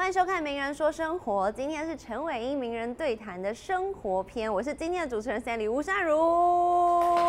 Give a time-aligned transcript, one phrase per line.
[0.00, 7.28] 欢迎收看《名人说生活》，今天是陈伟英名人对谈的生活篇，我是今天的主持人 Sandy 吴珊如。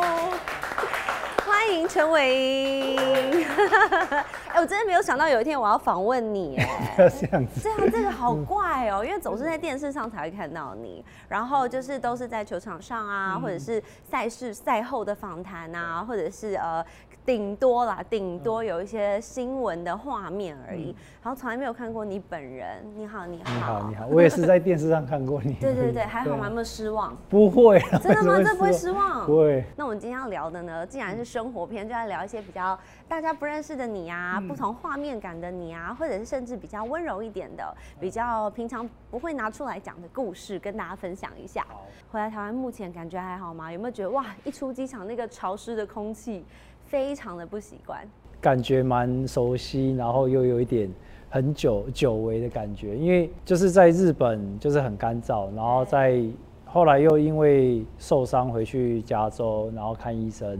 [1.46, 3.46] 欢迎陈伟英。
[4.47, 6.65] 哎，我真的没有想到有一天我要访问你，哎，
[6.96, 7.60] 不要这样子。
[7.62, 16.83] 这样这个好怪哦，因为总是在电视上才会看到你，然后就是都是在球场上啊，或者是赛事赛后的访谈啊，或者是呃。
[17.25, 22.83] 顶多啦，顶多有一些新闻的画面而已，然后从来没有看过你本人。
[22.95, 25.53] 你好，你好，你好，你好，我也是在电视上看过你。
[25.62, 26.48] 对对对，还好吗？
[26.48, 27.15] 有没有失望？
[27.29, 28.41] 不会，真的吗？
[28.43, 29.26] 这不会失望？
[29.26, 29.63] 不会。
[29.76, 41.65] 那我们今天要聊的呢，既然是生活片，就要聊一些比较大家不认识的你啊，不同画面感的你啊，或者是甚至比较温柔一点的，比较平常不会拿出来讲的故事，跟大家分享一下。
[42.12, 43.71] 回来台湾目前感觉还好吗？
[43.71, 46.43] 有没有觉得哇，一出机场那个潮湿的空气？
[46.91, 48.02] 非常的不习惯，
[48.41, 50.91] 感觉蛮熟悉，然后又有一点
[51.30, 56.22] 很久久违的感觉，因为就是在日本就是很干燥，然后在
[56.65, 60.60] 后来又因为受伤回去加州，然后看医生，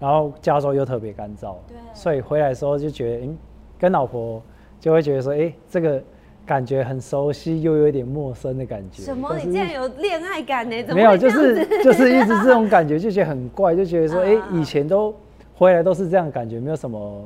[0.00, 3.36] 然后加州又特别干燥，对，所以回来的时候就觉得，嗯，
[3.78, 4.42] 跟老婆
[4.80, 6.02] 就会觉得说，哎，这个
[6.46, 9.02] 感觉很熟悉，又有点陌生的感觉。
[9.02, 9.36] 什么？
[9.36, 10.94] 你竟然有恋爱感呢？
[10.94, 15.14] 没有，就是就是一直这种感觉，就觉得很怪，就觉得说， 哎，以前都。
[15.58, 17.24] 回来都是这样感觉，没有什么，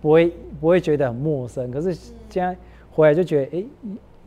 [0.00, 1.70] 不会不会觉得很陌生。
[1.70, 1.92] 可是
[2.30, 2.56] 现在
[2.90, 3.64] 回来就觉得，哎，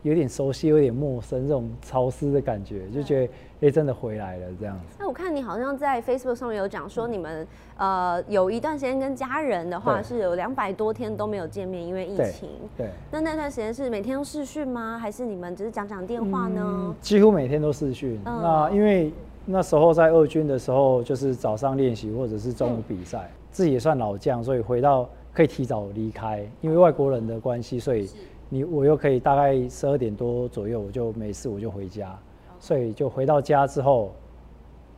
[0.04, 4.98] 有点熟悉，有点陌生，这种潮湿的感觉，就觉得，哎，真的回来了这样子。
[5.00, 12.50] 那我看你好像在 Facebook 上面有讲说，你们呃有一段时间跟家人的话是有两百多天都没有见面，因为疫情。
[12.78, 12.88] 对。
[13.10, 15.00] 那那段时间是每天都视讯吗？
[15.00, 16.96] 还是你们只是讲讲电话呢？
[17.02, 18.22] 几乎每天都视讯。
[18.24, 19.12] 那因为。
[19.46, 28.10] 那时候在二军的时候，就是早上练习或者是中午比赛，自己也算老将，所以回到可以提早离开，因为外国人的关系，所以
[28.50, 32.18] 你我又可以大概十二点多左右，我就没事我就回家，
[32.60, 34.14] 所以就回到家之后，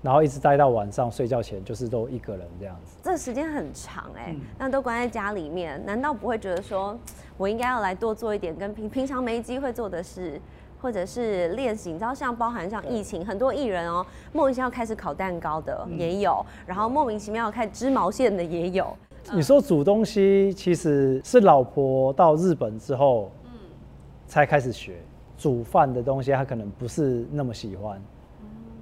[0.04, 2.98] 然后一直待到晚上睡觉前，就是都一个人这样子。
[3.02, 6.96] 这时间很长哎，那都关在家里面，难道不会觉得说
[7.36, 10.40] 我应该要来多做一点跟平平常没机会做的事？
[10.86, 18.96] 或者是练习，你知道，像包含像疫情，很多艺人哦，莫名其妙开始烤蛋糕的也有，然后莫名其妙开织毛线的也有。
[19.34, 23.50] 你说煮东西，其实是老婆到日本之后，嗯，
[24.28, 24.98] 才开始学
[25.40, 28.00] 煮饭的东西，她可能不是那么喜欢，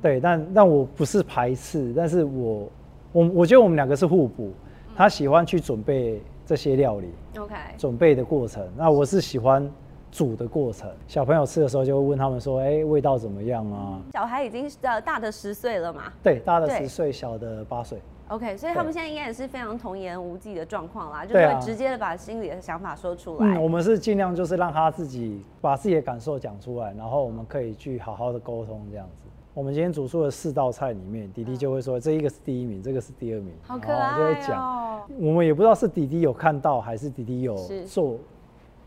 [0.02, 2.70] 对，但但我不是排斥，但是我
[3.14, 4.52] 我我觉得我们两个是互补，
[4.94, 7.08] 她喜欢去准备这些料理
[7.40, 9.72] ，OK，准备的过程，那我是喜欢。
[10.14, 16.04] 煮的过程，小朋友吃的时候就会问他们说：“哎，味道怎么样啊？”小孩已经呃大的十岁了嘛？
[16.22, 18.00] 对，大的十岁，小的八岁。
[18.28, 23.48] OK，所以他们现在应该也是非常童言无忌的状况啦，就会直接的把心里的想法说出来。
[23.48, 29.24] 嗯，我们是尽量就是让他自己把自己的感受讲出来，然后我们可以去好好的沟通这样子。
[29.56, 35.02] 我们今天煮出的四道菜里面，弟弟就会说这一个是第一名，这个是第二名，好可爱就会讲。
[35.20, 38.18] 我们也不知道是弟弟有看到还是弟弟有做。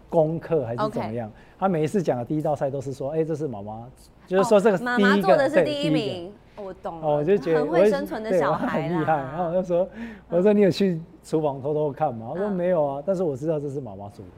[0.09, 1.31] 功课还是怎么样？
[1.59, 3.87] 他每一次讲的第一道菜都是说：“哎，这是妈妈，
[4.27, 9.17] 就是说这个妈妈做的是第一名。”我懂了，我就觉得很会生存的小孩很厉害。
[9.17, 9.87] 然后我就说
[10.31, 14.33] ：“我说你有去厨房偷偷看吗？”他说：“没有啊，但是我知道这是妈妈做的。”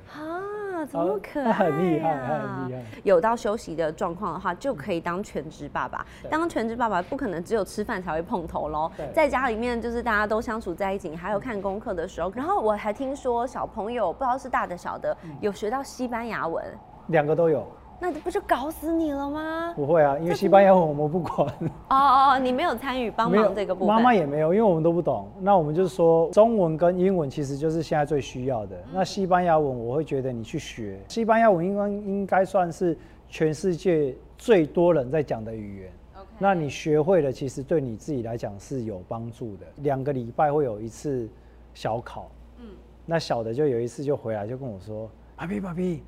[0.84, 1.52] 怎么可爱？
[1.52, 2.82] 很厉害，很厉害。
[3.04, 6.04] 有到休息的状况的话，就可以当全职爸爸。
[6.30, 8.90] 当全职爸爸不可能只有吃饭才会碰头喽。
[9.14, 12.32] 在家里面就是大家都相处在一起，还有看功课的时候。
[12.34, 16.64] 然后我还听说小朋友不知道是大的小的，有学到西班牙文。
[17.08, 17.66] 两个都有。
[18.00, 19.72] 那不就搞死你了吗？
[19.74, 21.48] 不会啊，因为西班牙文我们不管。
[21.48, 23.94] 哦哦哦，你没有参与帮忙这个部分。
[23.94, 25.28] 妈妈也没有，因为我们都不懂。
[25.40, 28.76] 那我们就是说，中文跟英文其实就是现在最需要的。
[28.92, 32.96] 那西班牙文，我会觉得你去学西班牙文，应该应该算是
[33.28, 35.92] 全世界最多人在讲的语言。
[36.38, 39.66] 那你学会了，其实对你自己来讲是有帮助的。
[39.78, 41.28] 两个礼拜会有一次
[41.74, 42.30] 小考。
[42.60, 42.66] 嗯。
[43.04, 46.04] 那小的就有一次就回来就跟我说：“爸比，爸比。”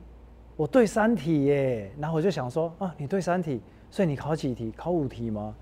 [0.60, 4.70] 我对三体耶，然后我就想说啊，你对三体，所以你考几题？
[4.76, 5.54] 考五题吗？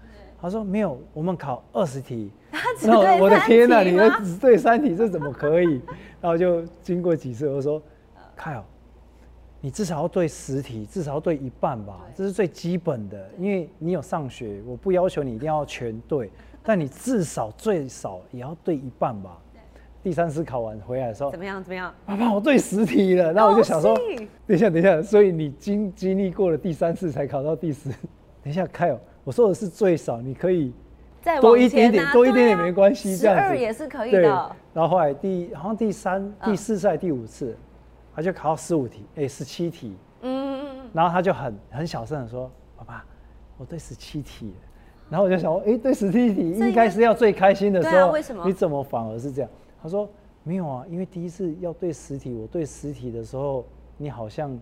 [0.42, 2.32] 他说没有，我们考二十题。
[2.82, 5.80] 那我的天哪，你只对三体，这怎么可以？
[6.20, 7.80] 然后就经过几次，我说
[8.36, 8.64] ，Kyle，
[9.60, 13.30] 你至少要对十题，至少要对一半吧，这是最基本的。
[13.38, 16.28] 因为你有上学，我不要求你一定要全对，
[16.64, 19.38] 但你至少最少也要对一半吧。
[20.02, 21.62] 第三次考完回来的时候，怎么样？
[21.62, 21.92] 怎么样？
[22.06, 23.32] 爸爸，我对十题了。
[23.32, 23.96] 那我就想说，
[24.46, 25.02] 等一下，等一下。
[25.02, 27.90] 所以你经经历过了第三次才考到第十。
[28.42, 30.72] 等一下，开哦，我说的是最少，你可以
[31.20, 34.56] 再多一点点，多一点点没关系，这样子也是可以的。
[34.72, 37.56] 然后后来第好像第三、第四赛第五次，
[38.14, 39.96] 他就考到十五题，哎，十七题。
[40.22, 40.90] 嗯嗯嗯。
[40.92, 43.04] 然后他就很很小声的说：“爸爸，
[43.58, 44.54] 我对十七题。”
[45.10, 48.44] 然后我就想，哎，对十七题应该是要最开心的时候，为什么？
[48.46, 49.50] 你怎么反而是这样？
[49.82, 50.08] 他说
[50.44, 53.64] ：“没有啊，因为第一次要对实体，我对实体的时候，
[53.96, 54.58] 你好像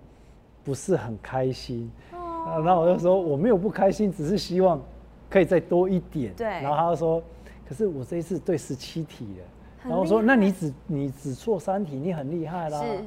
[0.63, 2.63] 不是很开心。”哦。
[2.65, 4.81] 然后我就说：“我没有不开心，只是希望
[5.29, 6.47] 可以再多一点。”对。
[6.47, 7.23] 然后他就说
[7.69, 9.45] ：“可是我这一次对十七题了。”
[9.89, 13.05] 然后说：“那你只你只错三题，你很厉害啦。”是。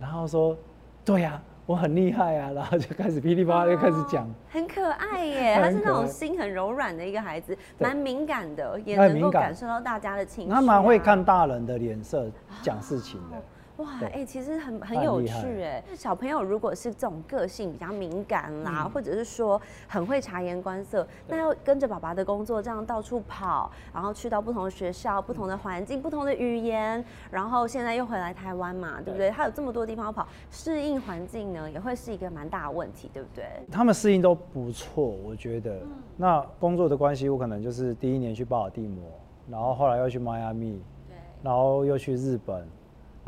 [0.00, 0.56] 然后说
[1.04, 4.28] ：“对呀，我很厉害啊。”然后就开始噼里啪啦就开始讲。
[4.50, 10.50] 很可爱耶， 他是那种心很柔软的一个孩子，蛮敏感的，也能够感受到大家的情绪。
[10.50, 12.26] 他蛮会看大人的脸色
[12.62, 13.36] 讲事情的。
[13.80, 15.82] 哇，哎，其实很很有趣哎。
[15.94, 29.30] 小朋友如果是这种个性比较敏感啦，或者是说很会察言观色，那要跟着爸爸的工作这样到处跑，然后去到不同的学校、不同的环境、不同的语言，然后现在又回来台湾嘛，对不对？
[29.30, 33.44] 他有这么多地方要跑，适应环境呢，也会是一个蛮大的问题，对不对？
[33.70, 35.80] 他们适应都不错，我觉得。
[36.16, 39.04] 那工作的关系，我可能就是第一年去巴尔的摩，
[39.48, 42.68] 然后后来又去迈阿密，对，然后又去日本。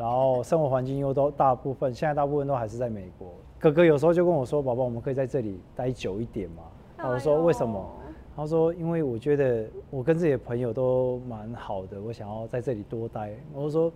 [0.03, 3.29] 然后生活环境又都大部分，现在大部分都还是在美国。
[3.57, 6.63] 哥哥有时候就跟我说：“宝宝，我们可以在这里待久一点嘛？”
[7.09, 7.89] 我说：“为什么？”
[8.35, 13.89] 他说：“因为我觉得我跟自己的朋友都蛮好的，我想要在这里多待。”我说：“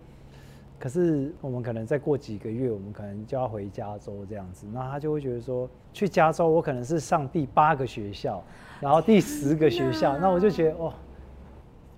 [0.80, 8.42] 可是我们可能再过几个月，我们可能就要回加州这样子。”那他就会觉得说：“去加州，我可能是上第八个学校，
[8.80, 10.94] 然后第十个学校。”那我就觉得哦，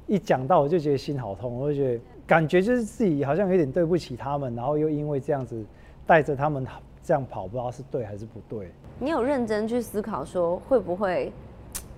[0.08, 2.02] 一讲到我就觉得心好痛，我就觉得。
[2.30, 5.66] 感觉就是自己好像有点对不起他们，然后又因为这样子
[6.06, 6.64] 带着他们
[7.02, 8.70] 这样跑，不知道是对还是不对。
[9.00, 11.31] 你有认真去思考说会不会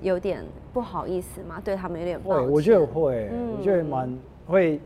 [0.02, 0.42] 有点
[0.72, 1.62] 不好意思吗？
[1.62, 4.18] 对他们有点会，我觉得会，我觉得蛮
[4.48, 4.80] 会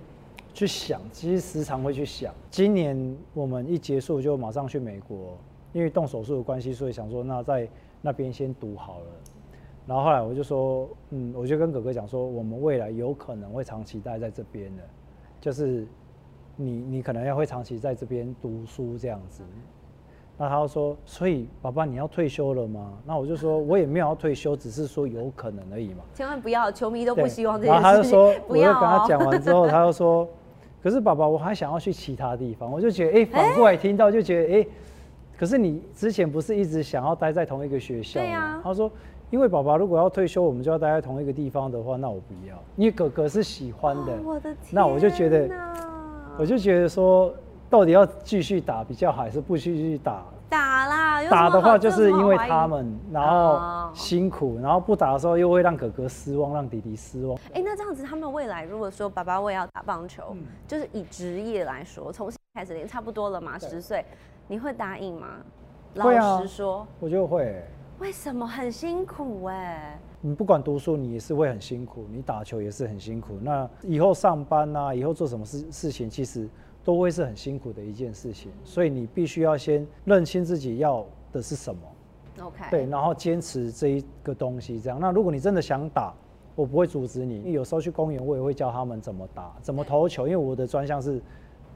[0.52, 2.34] 去想，其实时常会去想。
[2.50, 5.38] 今年我们一结束就马上去美国，
[5.74, 7.70] 因为动手术的关系，所以想说那在
[8.02, 9.06] 那边先读好了。
[9.86, 14.84] 然后后来我就说，嗯，我就跟哥哥讲说，我们未来有可能会长期待在这边的。
[15.46, 15.86] 就是
[16.56, 19.44] 你，你可能要会长期在这边读书这样子。
[20.40, 22.94] 那他说，所以爸爸你要退休了吗？
[23.06, 26.04] 那我就说，我也没有要退休，只是说有可能而已嘛。
[26.16, 27.80] 千万不要，球迷都不希望这件事。
[27.80, 30.28] 然后他就说， 我就跟他讲完之后，他就说，
[30.82, 32.72] 可是爸爸我还想要去其他地方。
[32.72, 34.68] 我就觉得，哎，反过来听到就觉得，哎，
[35.38, 38.62] 可是你之前不是一直想要待在同一个学校吗？
[38.64, 38.92] 他说。
[39.32, 42.56] 因为爸爸如果要退休，我们就要待在同一个地方的话，那我不要。
[42.76, 45.50] 因为哥哥是喜欢的，我的天，那我就觉得，
[46.38, 47.34] 我就觉得说，
[47.70, 50.24] 到底要继续打比较好，还是不继续打？
[50.48, 57.36] 打啦，打的话就是因为他们，然后辛苦，然后不打的时候又会让哥哥失望，让弟弟失望。
[57.52, 60.36] 哎，那这样子，他们未来如果说爸爸我也要打棒球，
[60.68, 64.06] 就是以职业来说，从开始练差不多了嘛，十岁，
[64.48, 65.28] 你会答应吗？
[65.96, 67.66] 老实说，我就会。
[68.00, 69.98] 为什么很辛苦哎？
[70.20, 73.38] 你不管读书，你也是会很辛苦；你打球也是很辛苦。
[73.42, 76.50] 那以后上班啊，以后做什么事事情，其实
[76.84, 78.52] 都会是很辛苦的一件事情。
[78.64, 81.82] 所以你必须要先认清自己要的是什么。
[82.46, 82.64] OK。
[82.70, 85.00] 对，然后坚持这一个东西，这样。
[85.00, 86.14] 那如果你真的想打，
[86.54, 87.54] 我不会阻止你。
[87.54, 91.22] 有时候去公园，我也会教他们怎么打，怎么投球，因为我的专项是。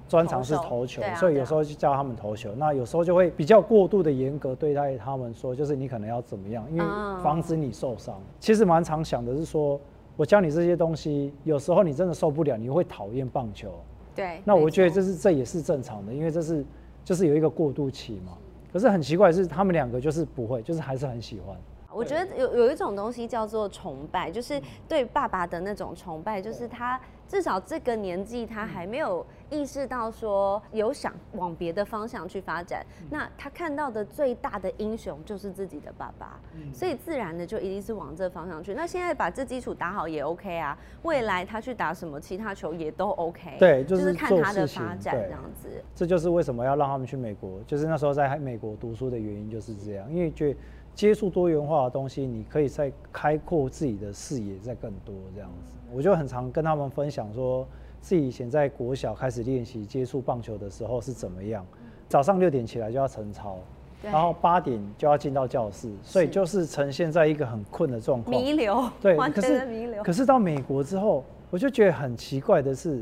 [0.10, 2.52] 专长是投球，所以有时候就教他们投球。
[2.58, 6.84] 那有时候就会比较过度的严格对待他们，说就是你可能要怎么样，因为
[7.24, 8.20] 防止你受伤。
[8.40, 9.80] 其实蛮常想的是说，
[10.18, 13.72] 我教你这些东西，有时候你真的受不了，你会讨厌棒球。
[14.16, 14.42] 对。
[14.44, 16.66] 那我觉得这是这也是正常的，因为这是
[17.06, 18.34] 就是有一个过渡期嘛。
[18.74, 21.56] 可是很奇怪是，他们两个就是不会，就是还是很喜欢。
[21.92, 36.40] 我觉得有有一种东西叫做崇拜，就是对爸爸的那种崇拜，就是他至少这个年纪他还没有意识到说有想往别的方向去发展，那他看到的最大的英雄就是自己的爸爸，
[36.74, 38.74] 所以自然的就一定是往这方向去。
[38.74, 43.58] 那现在把这基础打好也 OK 啊，未来他去打什么其他球也都 OK。
[43.60, 45.70] 对，就是看他的发展这样子。
[45.94, 50.60] 这就是为什么要让他们去美国，就是那时候在美国读书的原因就是这样，因为觉得。
[51.00, 55.72] 接触多元化的东西，你可以再开阔自己的视野，再更多这样子。
[55.94, 57.66] 我就很常跟他们分享，说
[58.02, 61.66] 自己以前在国小开始练习接触棒球的时候是怎么样。
[62.10, 63.60] 早上六点起来就要晨操，
[64.04, 68.36] 然后八点就要进到教室，所以就是呈现在一个很困的状况。
[68.36, 73.02] 弥留，对，可是可是到美国之后，我就觉得很奇怪的是，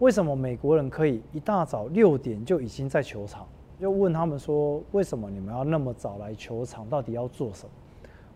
[0.00, 3.46] 为什么美国人可以一大早六点就已经在球场？
[3.78, 6.88] 就问他们说，为什么你们要那么早来球场？
[6.88, 7.70] 到底要做什么？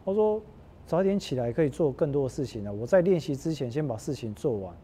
[0.04, 0.40] 他说
[0.86, 2.72] 早点起来可以做更多的事情呢。
[2.72, 4.74] 我在练习之前先把事情做完，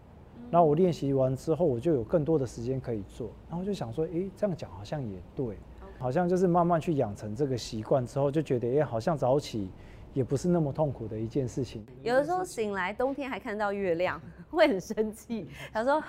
[0.51, 3.29] 然后我练习完之后，我就有更多的时间可以做。
[3.51, 5.57] 然后就想说，诶，这样讲好像也对。
[5.99, 9.71] 好像就是慢慢去养成这个习惯之后，就觉得诶，好像早起
[10.17, 11.85] 也不是那么痛苦的一件事情。
[12.03, 14.19] 有的时候醒来冬天还看到月亮，
[14.51, 16.03] 会很生气，他说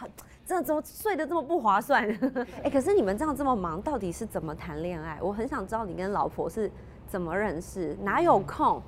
[0.46, 2.08] 这怎么睡得这么不划算？
[2.64, 5.20] 哎，可是你们这样这么忙，到底是怎么谈恋爱？
[5.22, 6.72] 我很想知道你跟老婆是
[7.06, 8.82] 怎么认识，哪有空？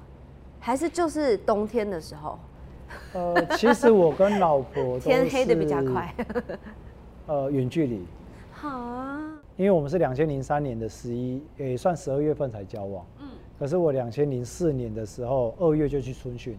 [0.57, 2.39] 还是就是冬天的时候？
[3.11, 6.15] 呃，其实我跟老婆 天黑的比较快。
[7.27, 8.05] 呃，远距离。
[8.53, 9.38] 好啊。
[9.57, 13.05] 因为我们是两千零三年的十一，也算十二月份才交往。
[13.19, 13.27] 嗯。
[13.59, 16.57] 可是我两千零四年的时候，二月就去春训，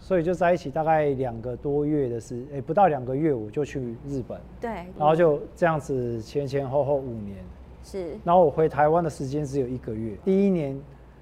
[0.00, 4.38] 所以就在一起大概两个多月的时，哎，不到两个月我就去日本。
[4.60, 4.70] 对。
[4.98, 7.36] 然后就这样子前前后后五年。
[7.84, 8.18] 是。
[8.24, 10.16] 然后我回台湾的时间只有一个月。
[10.24, 10.78] 第一年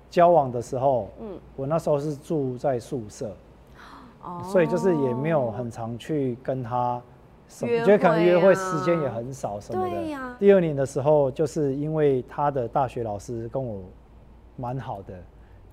[0.09, 3.31] 交往的时候，嗯，我那时候是住在宿舍。
[4.45, 7.03] 所以就是也没有很常去跟他，
[7.49, 10.37] 觉得可能约会时间也很少什么的。
[10.39, 13.83] 第二年的时候，就是因为他的大学老师跟我
[14.57, 15.23] 蛮好的，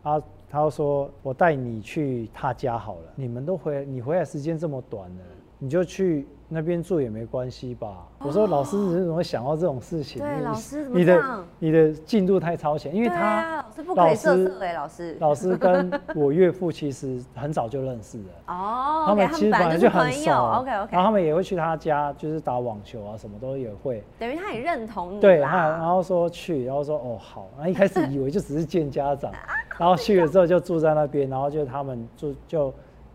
[0.04, 5.24] 他他说我带你去他家好了，你们都回你回来时间这么短了，
[5.58, 6.28] 你就去。
[6.51, 8.08] 那边住也没关系吧？
[8.18, 10.20] 我说老师你怎么会想到这种事情？
[10.20, 11.24] 对，老师你的
[11.60, 24.03] 你的进度太超前，因为他老师不可以色色哎，老师老师跟我岳父其实很早就认识了哦，他们其实本来就很熟，OK OK，然后他们也会去他家，就是打网球啊，什么都也会。
[24.18, 29.32] 等于他也认同你，对，然后说去，然后说哦好，然后一开始以为就只是见家长，
[29.77, 32.74] 然后去了之后就住在那边，然后就他们住就。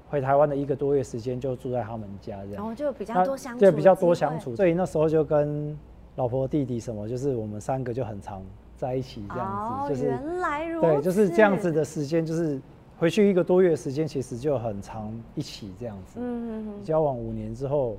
[0.09, 5.77] 回台湾的一个多月时间，就住在他们家这样，然后就比较多相处，对比较多相处，所以那时候就跟
[6.17, 8.43] 老婆弟弟什么，就是我们三个就很常
[8.77, 12.61] 在一起这样子，就是原来如对，就是这样子的时间，就是
[12.99, 16.21] 回去一个多月时间，其实就很长一起这样子。
[16.21, 16.85] 嗯嗯嗯。
[16.85, 17.97] 交往五年之后，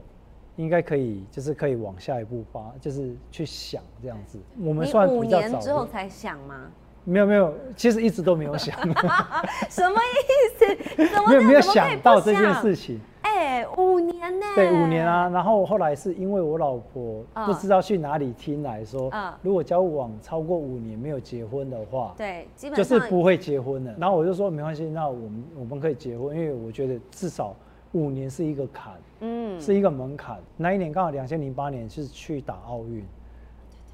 [0.56, 4.40] 应该可以，就是可以往下一步发，就是去想这样子。
[4.62, 6.72] 我们算五年之后才想吗？
[7.06, 8.76] 没有没有，其实一直都没有想。
[9.70, 11.08] 什么意思？
[11.14, 13.00] 怎么 没有没有想到这件事情？
[13.22, 14.46] 哎，五年呢？
[14.56, 15.30] 对，五年啊。
[15.30, 23.94] 然后后来是因为我老婆不知道去哪里听来说，如果交往超过五年没有结婚的话，对，基本就是不会结婚的。
[24.00, 27.56] 然后我就说没关系，那我们我们可以结婚，因为我觉得至少
[27.92, 30.40] 五年是一个坎，嗯，是一个门槛。
[30.58, 33.06] 那一年刚好两千零八年是去打奥运，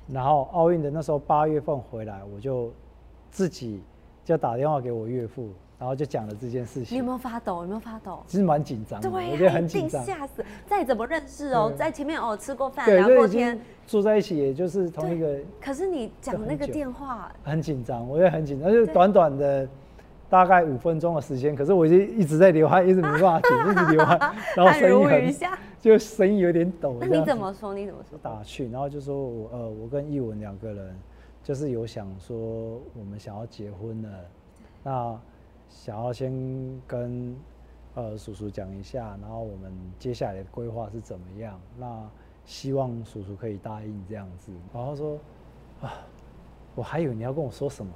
[0.07, 2.71] 然后奥运的那时候八月份回来，我就。
[3.31, 3.81] 自己
[4.23, 6.93] 就打电话给我岳父，然后就讲了这件事情。
[6.93, 7.61] 你有没有发抖？
[7.61, 8.21] 有没有发抖？
[8.27, 10.45] 其实蛮紧张，对，我觉得很紧张，吓死。
[10.67, 15.39] 再怎么认识哦，在前面哦吃过饭，聊过天，住在一起，也就是同一个。
[15.59, 19.67] 可是你讲那个电话，很紧张，我也很紧张，就短短的
[20.29, 24.19] 大概五分钟的时间，可是我就一直在流汗，一直没办法停， 一直流汗，
[24.55, 25.35] 然后声音很，
[25.79, 26.97] 就声音有点抖。
[26.99, 27.73] 那你怎么说？
[27.73, 28.19] 你怎么说？
[28.21, 30.95] 打去，然后就说我呃，我跟艺文两个人。
[31.43, 32.35] 就是有想说
[32.93, 34.09] 我们想要结婚了，
[34.83, 35.19] 那
[35.69, 36.31] 想要先
[36.87, 37.35] 跟
[37.95, 41.59] 呃叔叔讲一下，然后我们接下来的规划是怎么样？
[41.77, 42.09] 那
[42.45, 44.51] 希望叔叔可以答应这样子。
[44.73, 45.17] 然后说
[45.81, 45.93] 啊，
[46.75, 47.91] 我还以为你要跟我说什么，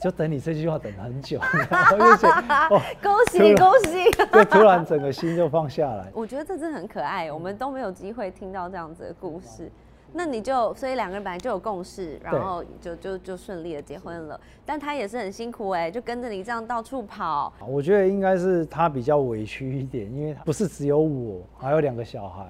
[0.00, 6.10] 就等你这句话等很久，然后就觉得 哦，恭喜恭喜，就突然整个心就放下来。
[6.14, 9.70] 我觉得这真的很可爱，我们都没有机会听到这样子的故事。
[10.12, 14.40] 那你就，所以两个人本来就有共识，然后就就就顺利的结婚了。
[14.64, 17.52] 但他也是很辛苦哎，就跟着你这样到处跑。
[17.66, 22.46] 我觉得应该是他比较委屈一点，因为不是只有我，还有两个小孩。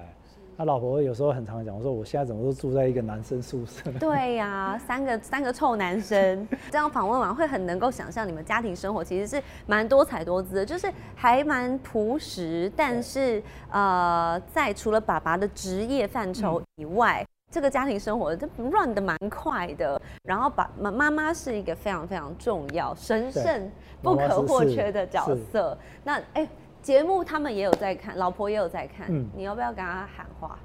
[0.57, 3.89] 他老婆有时候很常讲，我说我现在怎么都住在一个男生宿舍。
[3.97, 6.45] 对呀，三个三个臭男生。
[6.69, 17.25] 这样访问完会很能够想象你们家庭生活其实是蛮多彩多姿的，就是还蛮朴实，但是呃，在除了爸爸的职业范畴以外。
[17.51, 23.71] 这个家庭生活，它 run 的蛮快的，然后把妈妈妈是一个非常非常重要、神圣、
[24.03, 25.75] 不可或缺的角色。
[26.03, 26.47] 那哎，
[26.81, 30.59] 节目他们也有在看，老婆也有在看，你要不要跟他喊话？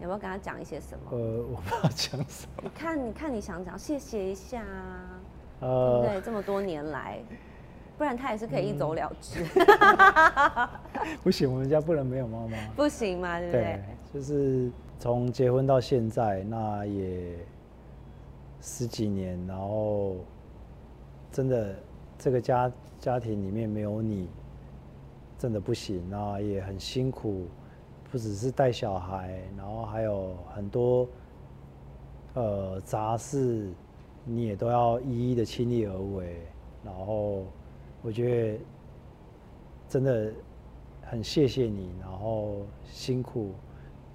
[0.00, 1.16] 要不要跟他讲一些什么？
[1.16, 1.18] 呃，
[1.50, 2.62] 我不知道讲什么。
[2.62, 5.20] 你看，你看，你想讲，谢谢一下啊，
[5.60, 6.20] 对不对？
[6.20, 7.18] 这么多年来，
[7.98, 9.42] 不然他也是可以一走了之。
[11.24, 12.56] 不行，我们家不能没有妈妈。
[12.76, 13.80] 不行嘛，对不对？
[14.12, 14.70] 就是。
[15.04, 17.36] 从结婚到现在，那也
[18.62, 20.16] 十几年，然后
[21.30, 21.76] 真的
[22.16, 24.30] 这个家家庭里面没有你，
[25.38, 26.02] 真的不行。
[26.08, 27.44] 那也很辛苦，
[28.10, 31.06] 不只是带小孩，然后还有很多
[32.32, 33.70] 呃杂事，
[34.24, 36.38] 你也都要一一的亲力而为。
[36.82, 37.44] 然后
[38.00, 38.58] 我觉得
[39.86, 40.32] 真的
[41.02, 43.50] 很谢谢你，然后辛苦。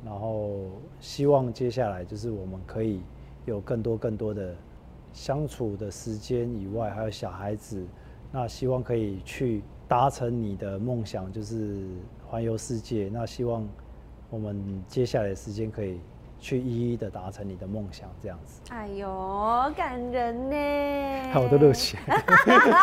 [0.06, 0.68] 然后
[1.00, 3.02] 希望接下来就是我们可以
[3.46, 4.56] 有更多更多的
[5.12, 7.86] 相处的时间以外，还有小孩子，
[8.32, 11.86] 那希望可以去达成你的梦想，就是
[12.28, 13.10] 环游世界。
[13.12, 13.68] 那希望
[14.30, 16.00] 我们接下来的时间可以。
[16.40, 18.62] 去一一的达成你的梦想，这样子。
[18.70, 20.56] 哎呦，感人呢！
[21.36, 21.98] 我都热血，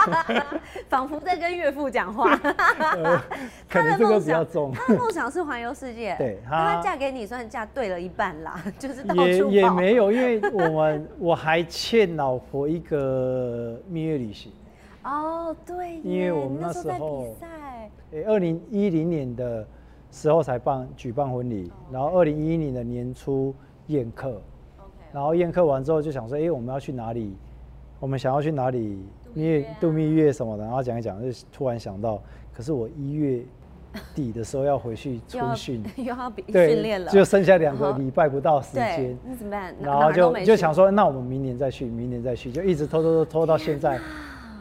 [0.89, 2.37] 仿佛在跟岳父讲话。
[3.69, 4.73] 可能这个比较重。
[4.73, 6.15] 他的梦想是环游世界。
[6.19, 14.53] 对，他嫁给你算嫁对了一半啦，就是到也也没有，因为我们我还欠老婆一个蜜月旅行。
[15.03, 17.47] 哦，对，因为我们那时候在比赛，
[18.13, 19.67] 哎，二零一零年的。
[20.17, 23.55] 时候才办举办婚礼，然后二零一一年的年初
[23.89, 24.41] 宴客，
[25.13, 27.37] 然后宴客完之后就想说，哎，我们要去哪里？
[28.01, 28.99] 我们想要去哪里？
[29.35, 32.19] 蜜月度蜜月什么的，然后讲一讲，就突然想到，
[32.51, 33.43] 可是我一月
[34.15, 39.75] 底的时候要回去春训， 又要训练了，就剩下两个礼拜不到时间，那怎么办？
[39.83, 44.01] 然后就就想说，那我们明年再去，明年再去，就一直拖拖拖拖到现在。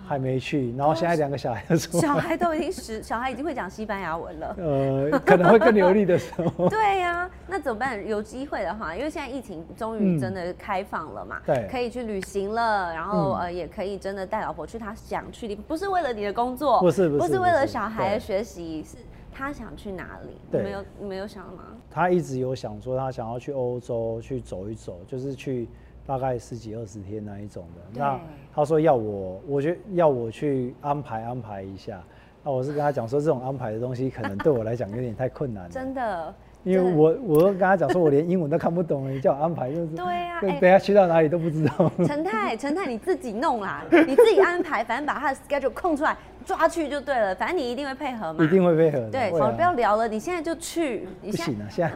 [0.07, 4.55] 还没去，然后现在两个小孩都小孩都已经十，小孩已经会讲西班牙文了。
[4.57, 6.69] 呃，可能会更流利的时候。
[6.69, 8.07] 对呀，那怎么办？
[8.07, 18.97] 有机会的话，因为现在疫情终于真的开放了嘛，对，可以去旅行了，然后呃，也可以真的带老婆去他想去的，不是为了你的工作，不是不是为了小孩的学习，是
[19.33, 20.37] 他想去哪里？
[20.51, 21.63] 你，没有没有想吗？
[21.89, 25.67] 他一直有想说，他想要去欧洲去走一走，就是去。
[26.05, 28.19] 大概十几二十天那一种的，那
[28.53, 32.01] 他说要我，我觉要我去安排安排一下，
[32.43, 35.69] 那我是跟他讲说，这种安排的东西可能对我来讲有点太困难了。
[35.69, 36.33] 真的。
[36.63, 41.91] 因为我我跟他讲说，我连英文都看不懂，你叫我安排就是对呀，等下去到哪里都不知道。
[42.07, 48.43] 陈太，陈太你自己弄啦，你自己安排，反正把他的 schedule 空出来抓去就对了，反正你一定会配合嘛。
[48.43, 49.09] 一定会配合。
[49.09, 51.07] 对，好了，不要聊了，你现在就去。
[51.21, 51.91] 不行了， 现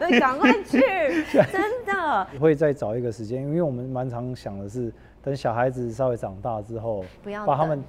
[0.00, 0.80] 在 赶快去，
[1.32, 2.26] 真的。
[2.40, 4.92] 会再找一个时间，因为我们蛮常想的是，
[5.22, 7.82] 等小孩子稍微长大之后，不要把他们。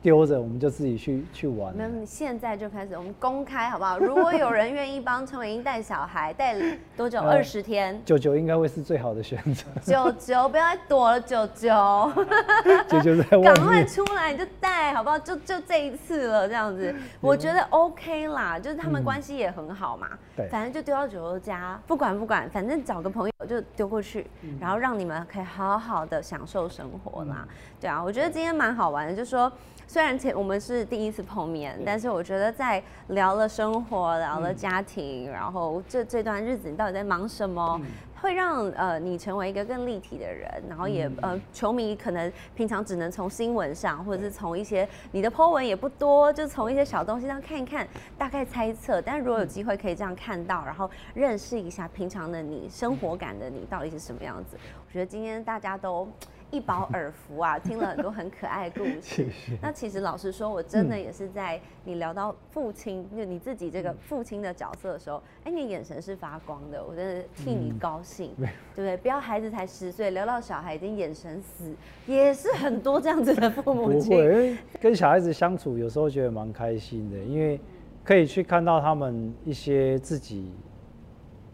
[0.00, 1.74] 丢着我们就自己去去玩。
[1.76, 3.98] 那你现在就开始，我们公开好不好？
[4.00, 6.56] 如果有人愿意帮陈伟英带小孩，带
[6.96, 7.18] 多久？
[7.20, 8.00] 二十天。
[8.04, 9.64] 九九应该会是最好的选择。
[9.82, 11.68] 九九不要再躲了，九九。
[12.88, 13.24] 九九在。
[13.42, 15.18] 赶快出来你就带好不好？
[15.18, 18.56] 就就这一次了，这样子，我觉得 OK 啦。
[18.58, 20.08] 就是他们关系也很好嘛。
[20.36, 20.46] 对。
[20.48, 24.26] 反正就丢到九九家，不管不管，反正找个朋友就丢过去，
[24.60, 27.46] 然后让你们可以好好的享受生活啦。
[27.80, 29.50] 对啊，我觉得今天蛮好玩的，就是说。
[29.88, 37.80] 虽然前我们是第一次碰面，但是我觉得在聊了生活、聊了家庭，然后这这段日子你到底在忙什么，
[38.20, 49.00] 会让呃你成为一个更立体的人，然后也呃球迷可能平常只能从新闻上，或者是从一些你的 po 文也不多，就从一些小东西上看一看，大概猜测。
[49.00, 56.06] 但如果有机会可以这样看到，然后认识一下平常的你、生活感的你到底是什么样子，我觉得今天大家都。
[56.50, 59.26] 一饱耳福啊，听了很多很可爱的故事。
[59.60, 68.96] 那其实老实说，我真的也是在你聊到父亲，就你自己这个父亲的角色的时候，哎，你眼神是发光的，我真的替你高兴，对不对？
[68.96, 71.70] 不要孩子才十岁，聊到小孩已经眼神死，
[72.06, 74.10] 也是很多这样子的父母亲。
[74.10, 77.60] 不会，跟小孩子相处有时候觉得蛮开心的，因为
[78.02, 80.50] 可以去看到他们一些自己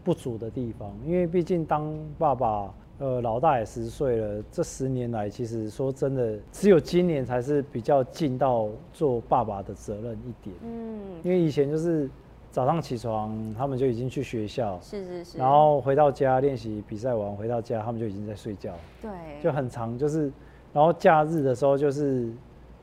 [0.05, 2.73] 不足的地方，因为毕竟当爸爸。
[2.97, 4.43] 呃，老大也十岁了。
[4.49, 10.55] 这十年来，其实说真的，只有今年才是比较尽到做爸爸的责任一点。
[10.61, 12.09] 嗯，因为以前就是
[12.51, 18.73] 早上起床，他们就已经去学校，是是是，然后回到家练习比赛完，回到家他们就已经在睡觉。
[19.01, 19.11] 对，
[19.43, 20.31] 就很长，就是，
[20.71, 22.31] 然后假日的时候，就是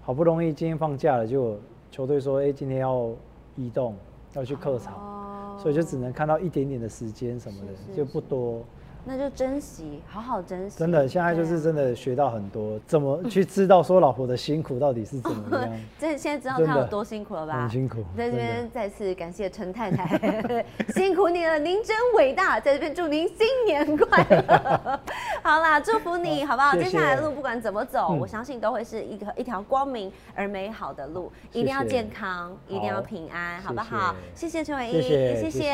[0.02, 1.56] 好不容易今天放假了，就
[1.90, 3.08] 球队说，哎，今天要
[3.56, 3.94] 移动，
[4.34, 8.60] 要去客场，所以就只能看到一点点的时间什么的，就不多。
[9.04, 10.78] 那就珍惜，好好珍惜。
[10.78, 15.70] 真的，现在就是真的学到很多，怎么去知道说老婆的辛苦到底是怎么样？
[15.98, 17.62] 这现在知道她有多辛苦了吧？
[17.62, 18.04] 很辛苦。
[18.16, 22.60] 在这边再次感谢陈太太， 辛苦你了，您真伟大。
[22.60, 25.00] 在这边祝您新年快乐。
[25.42, 26.72] 好啦，祝福你好不好？
[26.76, 31.32] 接下来的路不管怎么走，我相信都会是一个一条光明而美好的路。
[31.52, 34.14] 一定要健康，一定要平安，好不好？
[34.34, 35.72] 谢谢陈伟英，谢谢。